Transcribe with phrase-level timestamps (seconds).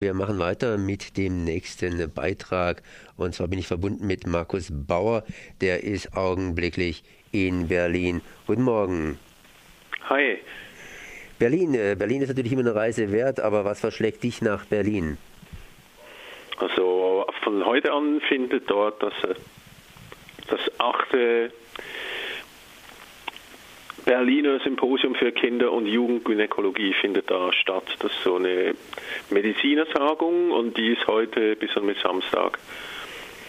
[0.00, 2.84] Wir machen weiter mit dem nächsten Beitrag.
[3.16, 5.24] Und zwar bin ich verbunden mit Markus Bauer.
[5.60, 8.20] Der ist augenblicklich in Berlin.
[8.46, 9.18] Guten Morgen.
[10.08, 10.38] Hi.
[11.40, 11.74] Berlin.
[11.74, 15.18] Äh, Berlin ist natürlich immer eine Reise wert, aber was verschlägt dich nach Berlin?
[16.58, 19.34] Also von heute an findet dort das, äh,
[20.46, 21.50] das achte
[24.08, 27.94] Berliner Symposium für Kinder- und Jugendgynäkologie findet da statt.
[27.98, 28.74] Das ist so eine
[29.28, 32.58] Medizinertagung und die ist heute bis und mit Samstag.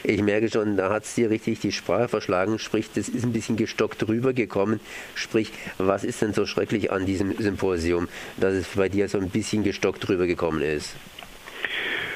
[0.04, 3.32] Ich merke schon, da hat es dir richtig die Sprache verschlagen, sprich, das ist ein
[3.32, 4.82] bisschen gestockt rübergekommen.
[5.16, 9.30] Sprich, was ist denn so schrecklich an diesem Symposium, dass es bei dir so ein
[9.30, 10.98] bisschen gestockt rübergekommen ist?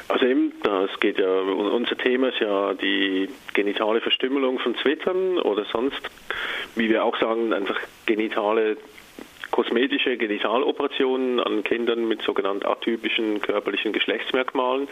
[0.09, 0.42] Also eben,
[0.93, 6.01] das geht ja, unser Thema ist ja die genitale Verstümmelung von Zwittern oder sonst,
[6.75, 8.77] wie wir auch sagen, einfach genitale
[9.51, 14.87] kosmetische Genitaloperationen an Kindern mit sogenannten atypischen körperlichen Geschlechtsmerkmalen.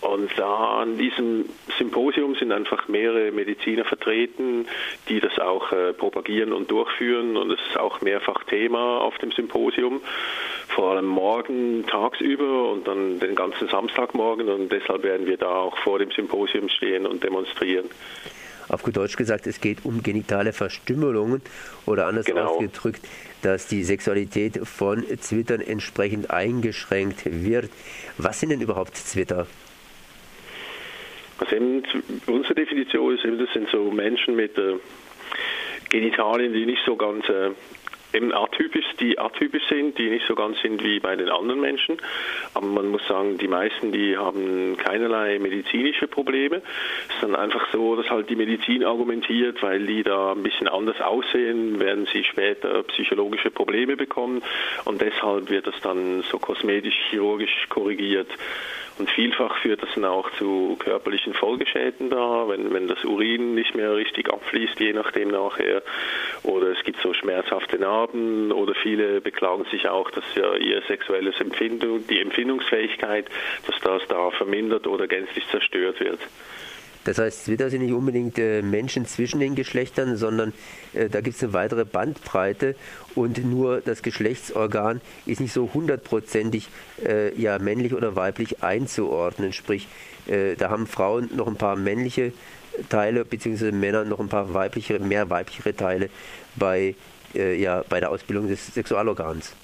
[0.00, 1.46] Und da an diesem
[1.78, 4.66] Symposium sind einfach mehrere Mediziner vertreten,
[5.08, 7.36] die das auch äh, propagieren und durchführen.
[7.36, 10.02] Und es ist auch mehrfach Thema auf dem Symposium,
[10.76, 14.48] vor allem morgen tagsüber und dann den ganzen Samstagmorgen.
[14.48, 17.86] Und deshalb werden wir da auch vor dem Symposium stehen und demonstrieren.
[18.68, 21.40] Auf gut Deutsch gesagt, es geht um genitale Verstümmelungen
[21.86, 22.48] oder anders genau.
[22.48, 23.00] ausgedrückt,
[23.42, 27.70] dass die Sexualität von Zwittern entsprechend eingeschränkt wird.
[28.18, 29.46] Was sind denn überhaupt Zwitter?
[31.38, 31.84] Also eben,
[32.26, 34.74] unsere Definition ist eben, das sind so Menschen mit äh,
[35.88, 37.50] Genitalien, die nicht so ganz äh,
[38.16, 41.98] eben atypisch, die atypisch sind, die nicht so ganz sind wie bei den anderen Menschen.
[42.54, 46.62] Aber man muss sagen, die meisten, die haben keinerlei medizinische Probleme.
[47.08, 50.68] Es ist dann einfach so, dass halt die Medizin argumentiert, weil die da ein bisschen
[50.68, 54.42] anders aussehen, werden sie später psychologische Probleme bekommen
[54.84, 58.28] und deshalb wird das dann so kosmetisch-chirurgisch korrigiert.
[58.98, 63.74] Und vielfach führt das dann auch zu körperlichen Folgeschäden da, wenn, wenn das Urin nicht
[63.74, 65.82] mehr richtig abfließt, je nachdem nachher.
[66.42, 71.38] Oder es gibt so schmerzhafte Narben oder viele beklagen sich auch, dass ja ihr sexuelles
[71.40, 73.26] Empfindung, die Empfindungsfähigkeit,
[73.66, 76.20] dass das da vermindert oder gänzlich zerstört wird.
[77.06, 80.52] Das heißt, Twitter sind nicht unbedingt äh, Menschen zwischen den Geschlechtern, sondern
[80.92, 82.74] äh, da gibt es eine weitere Bandbreite
[83.14, 86.68] und nur das Geschlechtsorgan ist nicht so hundertprozentig
[87.04, 89.52] äh, ja, männlich oder weiblich einzuordnen.
[89.52, 89.86] Sprich,
[90.26, 92.32] äh, da haben Frauen noch ein paar männliche
[92.88, 96.10] Teile, beziehungsweise Männer noch ein paar weibliche, mehr weiblichere Teile
[96.56, 96.96] bei,
[97.36, 99.54] äh, ja, bei der Ausbildung des Sexualorgans.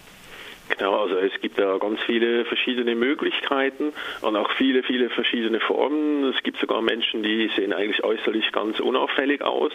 [0.78, 6.32] Genau, also es gibt da ganz viele verschiedene Möglichkeiten und auch viele, viele verschiedene Formen.
[6.34, 9.72] Es gibt sogar Menschen, die sehen eigentlich äußerlich ganz unauffällig aus,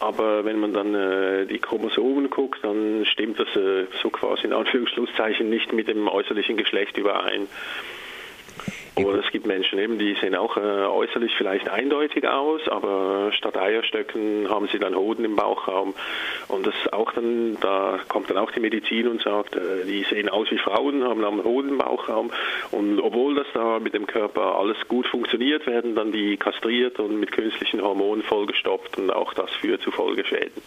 [0.00, 4.52] aber wenn man dann äh, die Chromosomen guckt, dann stimmt das äh, so quasi in
[4.52, 7.46] Anführungsschlusszeichen nicht mit dem äußerlichen Geschlecht überein.
[8.96, 13.56] Aber es gibt Menschen eben, die sehen auch äh, äußerlich vielleicht eindeutig aus, aber statt
[13.56, 15.94] Eierstöcken haben sie dann Hoden im Bauchraum.
[16.46, 20.28] Und das auch dann, da kommt dann auch die Medizin und sagt, äh, die sehen
[20.28, 22.30] aus wie Frauen, haben einen Hoden im Bauchraum.
[22.70, 27.18] Und obwohl das da mit dem Körper alles gut funktioniert, werden dann die kastriert und
[27.18, 30.62] mit künstlichen Hormonen vollgestopft und auch das führt zu Folgeschäden.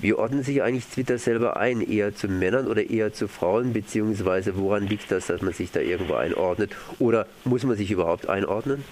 [0.00, 1.82] Wie ordnen sich eigentlich Twitter selber ein?
[1.82, 3.74] Eher zu Männern oder eher zu Frauen?
[3.74, 6.74] Beziehungsweise woran liegt das, dass man sich da irgendwo einordnet?
[6.98, 8.82] Oder muss man sich überhaupt einordnen?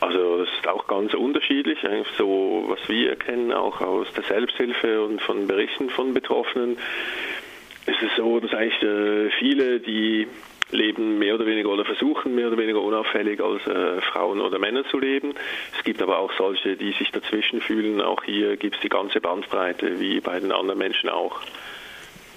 [0.00, 1.78] Also das ist auch ganz unterschiedlich,
[2.18, 6.76] so was wir erkennen, auch aus der Selbsthilfe und von Berichten von Betroffenen.
[7.86, 10.26] Es ist so, dass eigentlich äh, viele, die
[10.74, 14.84] leben mehr oder weniger oder versuchen mehr oder weniger unauffällig als äh, Frauen oder Männer
[14.90, 15.34] zu leben.
[15.76, 18.00] Es gibt aber auch solche, die sich dazwischen fühlen.
[18.00, 21.40] Auch hier gibt es die ganze Bandbreite, wie bei den anderen Menschen auch.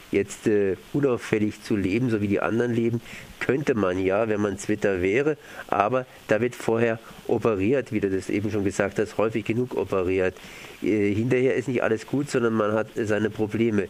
[0.10, 3.02] Jetzt äh, unauffällig zu leben, so wie die anderen leben,
[3.42, 5.38] könnte man ja, wenn man Twitter wäre,
[5.68, 6.98] aber da wird vorher
[7.28, 10.36] operiert, wie du das eben schon gesagt hast, häufig genug operiert.
[10.82, 13.90] Äh, hinterher ist nicht alles gut, sondern man hat seine Probleme.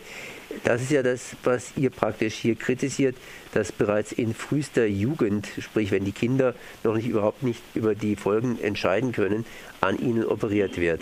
[0.63, 3.15] Das ist ja das, was ihr praktisch hier kritisiert,
[3.53, 8.15] dass bereits in frühester Jugend, sprich wenn die Kinder noch nicht überhaupt nicht über die
[8.15, 9.45] Folgen entscheiden können,
[9.81, 11.01] an ihnen operiert wird.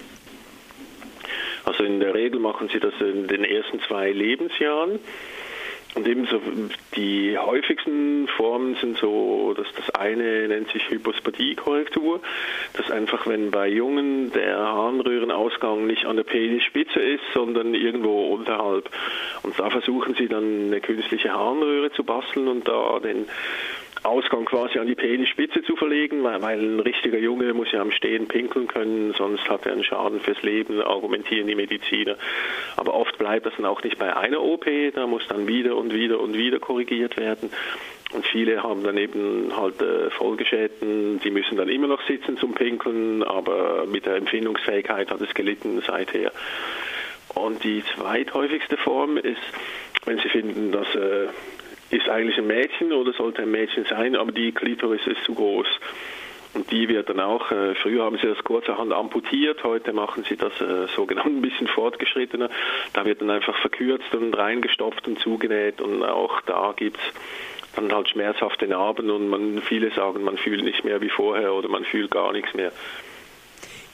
[1.63, 4.99] Also in der Regel machen sie das in den ersten zwei Lebensjahren.
[5.95, 6.41] Und ebenso
[6.95, 12.19] die häufigsten Formen sind so, dass das eine nennt sich Hypospathie-Korrektur,
[12.73, 18.89] dass einfach wenn bei Jungen der Harnröhrenausgang nicht an der Penisspitze ist, sondern irgendwo unterhalb.
[19.43, 23.27] Und da versuchen sie dann eine künstliche Harnröhre zu basteln und da den
[24.05, 27.91] Ausgang quasi an die Penisspitze zu verlegen, weil, weil ein richtiger Junge muss ja am
[27.91, 32.15] Stehen pinkeln können, sonst hat er einen Schaden fürs Leben, argumentieren die Mediziner.
[32.77, 35.93] Aber oft bleibt das dann auch nicht bei einer OP, da muss dann wieder und
[35.93, 37.49] wieder und wieder korrigiert werden.
[38.13, 42.53] Und viele haben dann eben halt äh, Folgeschäden, die müssen dann immer noch sitzen zum
[42.53, 46.31] Pinkeln, aber mit der Empfindungsfähigkeit hat es gelitten seither.
[47.33, 49.41] Und die zweithäufigste Form ist,
[50.05, 51.27] wenn Sie finden, dass äh,
[51.89, 55.67] ist eigentlich ein Mädchen oder sollte ein Mädchen sein, aber die Klitoris ist zu groß.
[56.53, 60.37] Und die wird dann auch, äh, früher haben sie das kurzerhand amputiert, heute machen sie
[60.37, 62.49] das äh, sogenannt ein bisschen fortgeschrittener.
[62.93, 67.91] Da wird dann einfach verkürzt und reingestopft und zugenäht und auch da gibt es dann
[67.91, 71.83] halt schmerzhafte Narben und man, viele sagen, man fühlt nicht mehr wie vorher oder man
[71.83, 72.71] fühlt gar nichts mehr.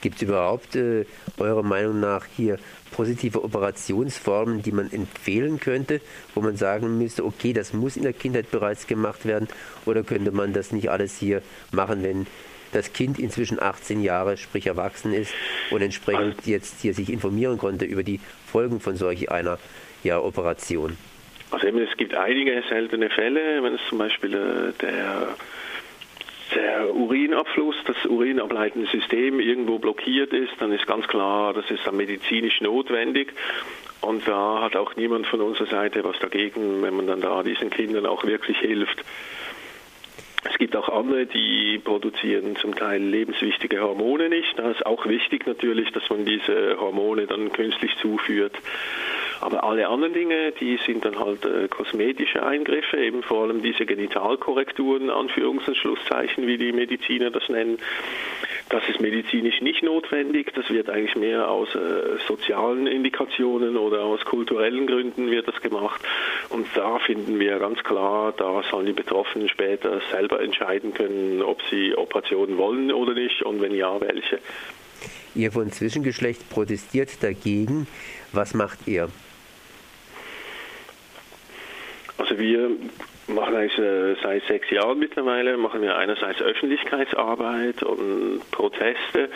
[0.02, 1.06] Gibt es überhaupt äh,
[1.38, 2.58] eurer Meinung nach hier
[2.90, 6.02] positive Operationsformen, die man empfehlen könnte,
[6.34, 9.48] wo man sagen müsste, okay, das muss in der Kindheit bereits gemacht werden
[9.86, 11.40] oder könnte man das nicht alles hier
[11.70, 12.26] machen, wenn
[12.72, 15.32] das Kind inzwischen 18 Jahre, sprich erwachsen ist
[15.70, 19.58] und entsprechend jetzt hier sich informieren konnte über die Folgen von solch einer
[20.02, 20.96] ja, Operation.
[21.50, 25.36] Also eben, es gibt einige seltene Fälle, wenn es zum Beispiel äh, der
[26.54, 31.96] der Urinabfluss, das urinableitende System irgendwo blockiert ist, dann ist ganz klar, das ist dann
[31.96, 33.32] medizinisch notwendig.
[34.00, 37.70] Und da hat auch niemand von unserer Seite was dagegen, wenn man dann da diesen
[37.70, 39.04] Kindern auch wirklich hilft.
[40.44, 44.58] Es gibt auch andere, die produzieren zum Teil lebenswichtige Hormone nicht.
[44.58, 48.54] Da ist auch wichtig natürlich, dass man diese Hormone dann künstlich zuführt.
[49.42, 53.84] Aber alle anderen Dinge, die sind dann halt äh, kosmetische Eingriffe, eben vor allem diese
[53.84, 57.78] Genitalkorrekturen, Anführungs- und Schlusszeichen, wie die Mediziner das nennen.
[58.68, 60.52] Das ist medizinisch nicht notwendig.
[60.54, 66.00] Das wird eigentlich mehr aus äh, sozialen Indikationen oder aus kulturellen Gründen wird das gemacht.
[66.48, 71.60] Und da finden wir ganz klar, da sollen die Betroffenen später selber entscheiden können, ob
[71.68, 74.38] sie Operationen wollen oder nicht und wenn ja, welche.
[75.34, 77.88] Ihr von Zwischengeschlecht protestiert dagegen.
[78.32, 79.08] Was macht ihr?
[82.18, 82.70] Also wir
[83.26, 89.30] machen eigentlich äh, seit sechs Jahren mittlerweile, machen wir einerseits Öffentlichkeitsarbeit und Proteste.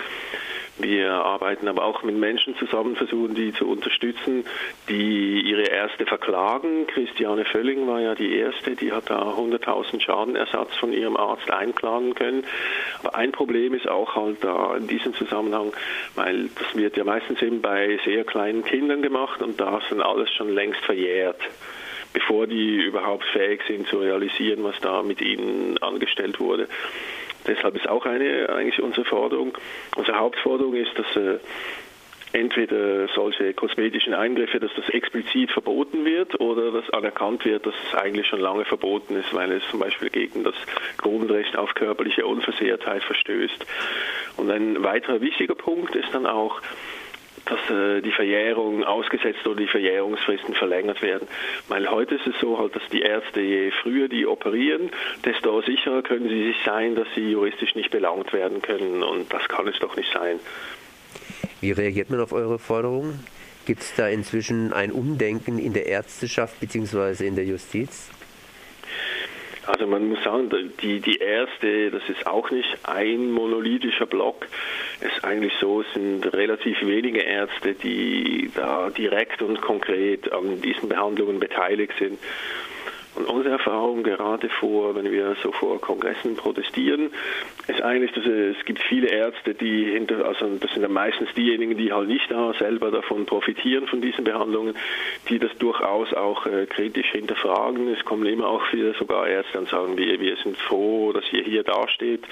[0.79, 4.45] Wir arbeiten aber auch mit Menschen zusammen, versuchen die zu unterstützen,
[4.91, 6.87] die ihre erste verklagen.
[6.87, 12.15] Christiane Völling war ja die erste, die hat da 100.000 Schadenersatz von ihrem Arzt einklagen
[12.15, 12.45] können.
[12.99, 15.73] Aber ein Problem ist auch halt da in diesem Zusammenhang,
[16.15, 20.03] weil das wird ja meistens eben bei sehr kleinen Kindern gemacht und da ist dann
[20.03, 21.41] alles schon längst verjährt
[22.17, 26.67] bevor die überhaupt fähig sind zu realisieren, was da mit ihnen angestellt wurde.
[27.47, 29.53] Deshalb ist auch eine eigentlich unsere Forderung.
[29.97, 31.39] Unsere Hauptforderung ist, dass äh,
[32.33, 37.95] entweder solche kosmetischen Eingriffe, dass das explizit verboten wird oder dass anerkannt wird, dass es
[37.95, 40.55] eigentlich schon lange verboten ist, weil es zum Beispiel gegen das
[40.97, 43.67] Grundrecht auf körperliche Unversehrtheit verstößt.
[44.39, 46.63] Und ein weiterer wichtiger Punkt ist dann auch,
[47.47, 51.27] dass äh, die Verjährung ausgesetzt oder die Verjährungsfristen verlängert werden.
[51.69, 54.91] Weil heute ist es so halt, dass die Ärzte je früher die operieren,
[55.25, 59.03] desto sicherer können sie sich sein, dass sie juristisch nicht belangt werden können.
[59.03, 60.41] Und das kann es doch nicht sein.
[61.61, 63.25] Wie reagiert man auf eure Forderungen?
[63.65, 67.27] Gibt es da inzwischen ein Umdenken in der Ärzteschaft bzw.
[67.27, 68.11] in der Justiz?
[69.67, 74.47] Also man muss sagen, die, die erste, das ist auch nicht ein monolithischer Block.
[75.01, 80.61] Es ist eigentlich so, es sind relativ wenige Ärzte, die da direkt und konkret an
[80.63, 82.19] diesen Behandlungen beteiligt sind.
[83.17, 87.11] Und unsere Erfahrung gerade vor, wenn wir so vor Kongressen protestieren,
[87.67, 91.79] ist eigentlich, dass es, gibt viele Ärzte, die hinter, also das sind dann meistens diejenigen,
[91.79, 94.75] die halt nicht da selber davon profitieren von diesen Behandlungen,
[95.31, 97.89] die das durchaus auch äh, kritisch hinterfragen.
[97.89, 101.43] Es kommen immer auch wieder sogar Ärzte und sagen, wir, wir sind froh, dass ihr
[101.43, 102.25] hier dasteht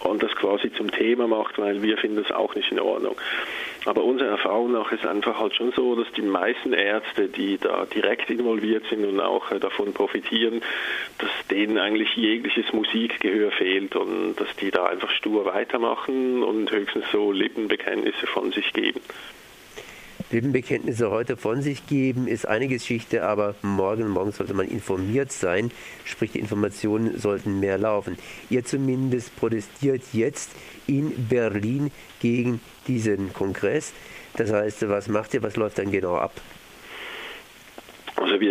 [0.00, 3.16] und das quasi zum Thema macht, weil wir finden das auch nicht in Ordnung.
[3.88, 7.86] Aber unserer Erfahrung nach ist einfach halt schon so, dass die meisten Ärzte, die da
[7.86, 10.60] direkt involviert sind und auch äh, davon profitieren,
[11.16, 17.06] dass denen eigentlich jegliches Musikgehör fehlt und dass die da einfach stur weitermachen und höchstens
[17.10, 19.00] so Lippenbekenntnisse von sich geben.
[20.30, 25.70] Lippenbekenntnisse heute von sich geben, ist eine Geschichte, aber morgen, morgen sollte man informiert sein,
[26.04, 28.18] sprich die Informationen sollten mehr laufen.
[28.50, 30.50] Ihr zumindest protestiert jetzt
[30.86, 33.92] in Berlin gegen diesen Kongress.
[34.36, 36.32] Das heißt, was macht ihr, was läuft dann genau ab?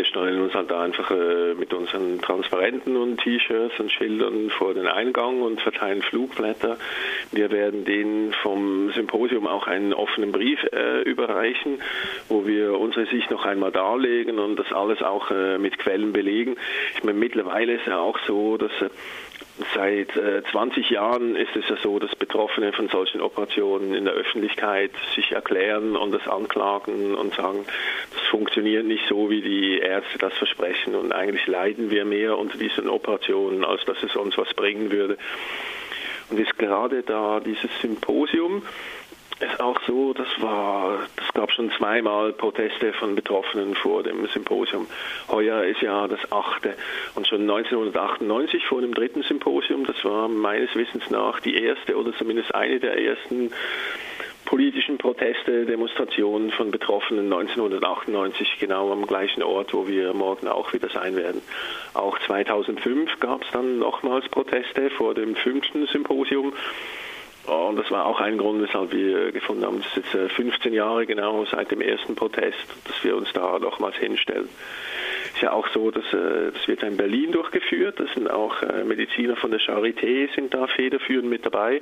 [0.07, 4.87] Stellen uns halt da einfach äh, mit unseren Transparenten und T-Shirts und Schildern vor den
[4.87, 6.77] Eingang und verteilen Flugblätter.
[7.31, 11.81] Wir werden denen vom Symposium auch einen offenen Brief äh, überreichen,
[12.29, 16.57] wo wir unsere Sicht noch einmal darlegen und das alles auch äh, mit Quellen belegen.
[16.95, 18.89] Ich meine, mittlerweile ist ja auch so, dass äh,
[19.73, 24.13] seit äh, 20 Jahren ist es ja so, dass Betroffene von solchen Operationen in der
[24.13, 27.65] Öffentlichkeit sich erklären und das anklagen und sagen,
[28.11, 32.57] das funktioniert nicht so, wie die Ärzte das versprechen und eigentlich leiden wir mehr unter
[32.57, 35.17] diesen Operationen, als dass es uns was bringen würde.
[36.29, 38.61] Und jetzt gerade da dieses Symposium,
[39.39, 44.87] ist auch so, das war, das gab schon zweimal Proteste von Betroffenen vor dem Symposium.
[45.29, 46.75] Heuer ist ja das achte
[47.15, 52.13] und schon 1998 vor dem dritten Symposium, das war meines Wissens nach die erste oder
[52.13, 53.51] zumindest eine der ersten
[54.47, 60.87] politischen Proteste, Demonstrationen von Betroffenen 1998 genau am gleichen Ort, wo wir morgen auch wieder
[60.89, 61.41] sein werden.
[61.93, 66.53] Auch 2005 gab es dann nochmals Proteste vor dem fünften Symposium.
[67.47, 70.75] Und das war auch ein Grund, weshalb wir gefunden haben, das ist jetzt 15 äh,
[70.75, 74.49] Jahre genau seit dem ersten Protest, dass wir uns da nochmals hinstellen.
[75.27, 78.01] Es ist ja auch so, dass äh, das wird in Berlin durchgeführt.
[78.01, 81.81] Das sind auch äh, Mediziner von der Charité sind da federführend mit dabei.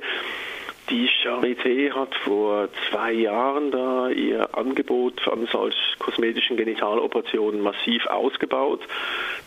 [0.88, 8.82] Die Charité hat vor zwei Jahren da ihr Angebot an solch kosmetischen Genitaloperationen massiv ausgebaut.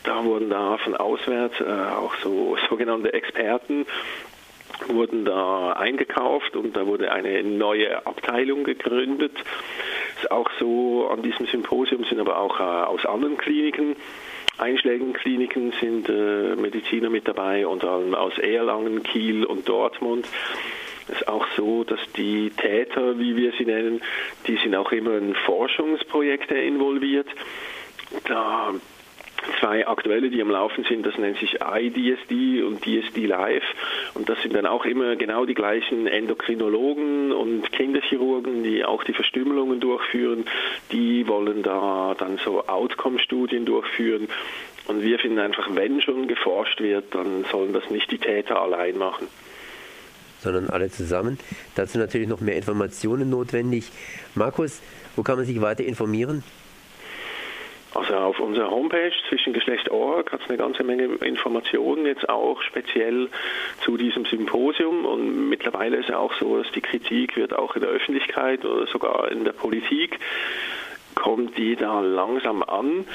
[0.04, 3.86] Da wurden da von auswärts äh, auch so sogenannte Experten
[4.88, 9.34] wurden da eingekauft und da wurde eine neue Abteilung gegründet.
[10.18, 13.96] Ist auch so, an diesem Symposium sind aber auch äh, aus anderen Kliniken
[14.60, 20.28] einschlägigen Kliniken sind äh, Mediziner mit dabei, unter anderem aus Erlangen, Kiel und Dortmund.
[21.08, 24.02] Es ist auch so, dass die Täter, wie wir sie nennen,
[24.48, 27.28] die sind auch immer in Forschungsprojekte involviert.
[28.28, 28.74] Da
[29.60, 33.64] zwei aktuelle, die am Laufen sind, das nennt sich iDSD und DSD Live.
[34.14, 39.14] Und das sind dann auch immer genau die gleichen Endokrinologen und Kinderchirurgen, die auch die
[39.14, 40.46] Verstümmelungen durchführen.
[40.92, 44.28] Die wollen da dann so Outcome-Studien durchführen.
[44.88, 48.98] Und wir finden einfach, wenn schon geforscht wird, dann sollen das nicht die Täter allein
[48.98, 49.28] machen
[50.42, 51.38] sondern alle zusammen.
[51.76, 53.92] Dazu natürlich noch mehr Informationen notwendig.
[54.36, 54.80] Markus,
[55.16, 56.44] wo kann man sich weiter informieren?
[57.96, 63.30] Also auf unserer Homepage zwischengeschlecht.org hat es eine ganze Menge Informationen jetzt auch speziell
[63.82, 65.06] zu diesem Symposium.
[65.06, 68.86] Und mittlerweile ist es auch so, dass die Kritik wird auch in der Öffentlichkeit oder
[68.88, 70.20] sogar in der Politik
[71.16, 73.06] kommt die da langsam an.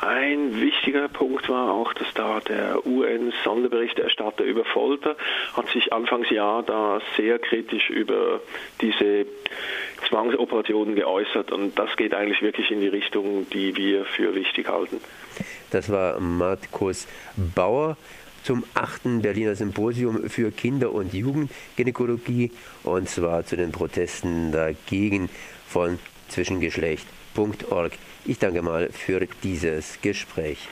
[0.00, 5.16] Ein wichtiger Punkt war auch, dass da der UN-Sonderberichterstatter über Folter
[5.54, 8.40] hat sich Anfangsjahr da sehr kritisch über
[8.80, 9.26] diese
[10.08, 15.00] Zwangsoperationen geäußert und das geht eigentlich wirklich in die Richtung, die wir für wichtig halten.
[15.70, 17.08] Das war Markus
[17.54, 17.96] Bauer
[18.42, 19.20] zum 8.
[19.20, 22.52] Berliner Symposium für Kinder- und Jugendgynäkologie
[22.84, 25.28] und zwar zu den Protesten dagegen
[25.66, 27.06] von Zwischengeschlecht.
[28.24, 30.68] Ich danke mal für dieses Gespräch.